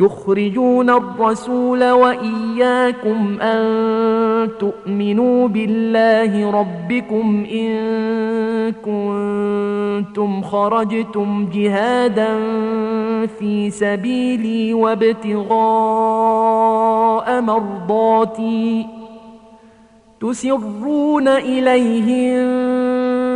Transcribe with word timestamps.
يخرجون 0.00 0.90
الرسول 0.90 1.90
وإياكم 1.90 3.40
أن 3.40 4.48
تؤمنوا 4.58 5.48
بالله 5.48 6.50
ربكم 6.50 7.46
إن 7.52 7.70
كنتم 8.72 10.42
خرجتم 10.42 11.48
جهادا 11.52 12.38
في 13.38 13.70
سبيلي 13.70 14.74
وابتغاء 14.74 15.50
مرضاتي 17.40 18.86
تسرون 20.20 21.28
إليهم 21.28 22.69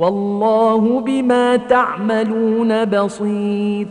والله 0.00 1.00
بما 1.00 1.56
تعملون 1.56 2.84
بصير. 2.84 3.86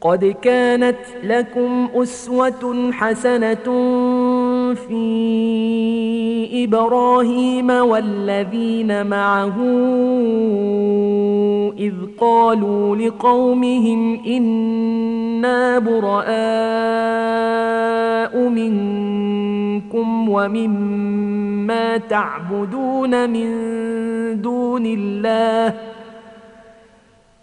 قد 0.00 0.34
كانت 0.42 0.98
لكم 1.24 1.88
أسوة 1.94 2.92
حسنة 2.92 3.54
في 4.74 4.94
إبراهيم 6.64 7.70
والذين 7.70 9.06
معه 9.06 9.56
إذ 11.78 11.94
قالوا 12.20 12.96
لقومهم 12.96 14.24
إنا 14.26 15.78
براء 15.78 16.28
منكم 18.48 20.28
ومما 20.28 21.96
تعبدون 21.96 23.30
من 23.30 23.48
دون 24.42 24.86
الله 24.86 25.74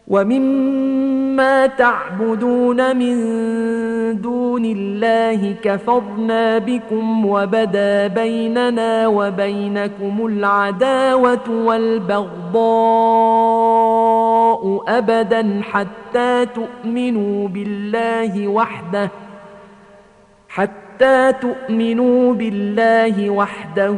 ومما 0.08 1.68
تعبدون 1.68 2.98
من 2.98 3.16
دون 4.22 4.66
الله 4.66 5.56
كفرنا 5.64 6.58
بكم 6.58 7.26
وبدا 7.26 8.08
بيننا 8.08 9.08
وبينكم 9.08 10.26
العداوة 10.26 11.50
والبغضاء 11.66 12.66
أبدا 14.88 15.62
حتى 15.72 16.46
تؤمنوا 16.46 17.48
بالله 17.48 18.48
وحده 18.48 19.10
حتى 20.50 21.34
تؤمنوا 21.42 22.34
بالله 22.34 23.30
وحده. 23.30 23.98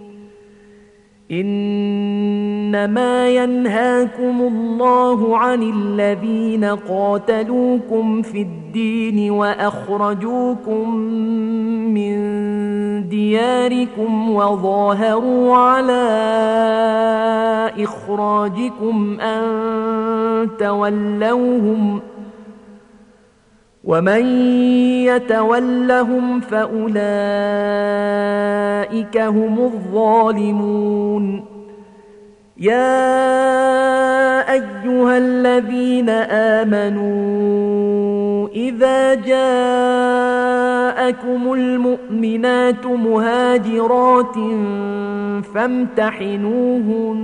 إنما 1.31 3.29
ينهاكم 3.29 4.41
الله 4.41 5.37
عن 5.37 5.63
الذين 5.63 6.65
قاتلوكم 6.65 8.21
في 8.21 8.41
الدين 8.41 9.31
وأخرجوكم 9.31 10.95
من 11.93 12.17
دياركم 13.09 14.31
وظاهروا 14.31 15.55
على 15.55 16.03
إخراجكم 17.79 19.19
أن 19.19 20.49
تولوهم 20.59 21.99
ۖ 21.99 22.10
ومن 23.83 24.25
يتولهم 25.05 26.39
فاولئك 26.39 26.91
هم 29.17 29.59
الظالمون 29.59 31.45
يا 32.57 33.21
ايها 34.53 35.17
الذين 35.17 36.09
امنوا 36.59 38.47
اذا 38.47 39.13
جاءكم 39.13 39.93
المؤمنات 41.53 42.85
مهاجرات 42.85 44.35
فامتحنوهن 45.53 47.21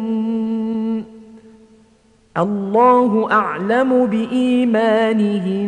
الله 2.38 3.32
اعلم 3.32 4.06
بايمانهن 4.06 5.68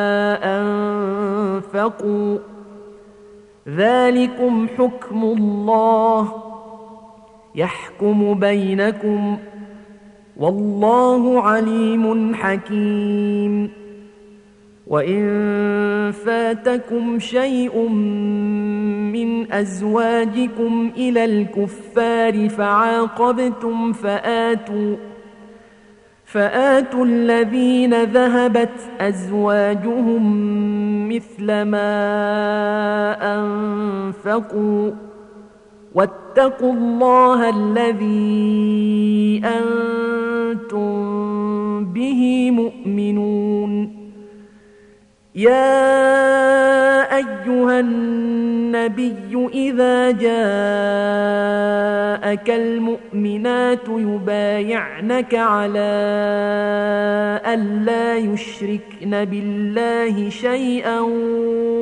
انفقوا 1.75 2.37
ذلكم 3.67 4.67
حكم 4.77 5.23
الله 5.23 6.33
يحكم 7.55 8.33
بينكم 8.33 9.37
والله 10.37 11.41
عليم 11.41 12.35
حكيم. 12.35 13.71
وإن 14.87 16.11
فاتكم 16.11 17.19
شيء 17.19 17.87
من 19.11 19.51
أزواجكم 19.51 20.91
إلى 20.97 21.25
الكفار 21.25 22.49
فعاقبتم 22.49 23.93
فآتوا 23.93 24.95
فآتوا 26.31 27.05
الذين 27.05 28.03
ذهبت 28.03 28.79
أزواجهم 28.99 30.23
مثل 31.09 31.45
ما 31.61 31.91
أنفقوا 33.39 34.91
واتقوا 35.95 36.73
الله 36.73 37.49
الذي 37.49 39.41
أنتم 39.45 40.91
به 41.85 42.51
مؤمنون 42.51 44.00
يا 45.35 47.15
أيها 47.15 47.79
النبي 47.79 49.49
إذا 49.53 50.11
جاءك 50.11 50.31
المؤمنات 52.49 53.87
يبايعنك 53.89 55.35
على 55.35 55.91
الا 57.47 58.17
يشركن 58.17 59.25
بالله 59.25 60.29
شيئا 60.29 60.99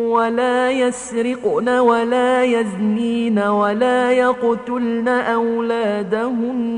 ولا 0.08 0.72
يسرقن 0.72 1.70
ولا 1.70 2.44
يزنين 2.44 3.40
ولا 3.40 4.12
يقتلن 4.12 5.08
أولادهن 5.08 6.70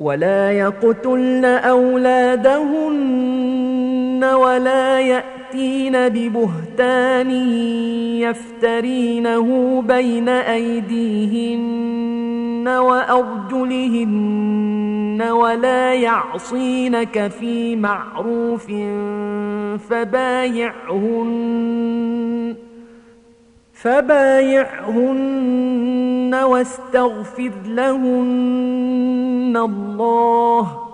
ولا 0.00 0.52
يقتلن 0.52 1.44
أولادهن 1.44 2.94
ولا 4.22 5.00
يأتين 5.00 6.08
ببهتان 6.08 7.30
يفترينه 8.20 9.82
بين 9.82 10.28
أيديهن 10.28 11.84
وأرجلهن 12.68 14.14
ولا 15.22 15.94
يعصينك 15.94 17.28
في 17.28 17.76
معروف 17.76 18.66
فبايعهن 19.90 21.44
فبايعهن 23.84 25.34
واستغفر 26.34 27.52
لهن 27.66 29.56
الله 29.56 30.93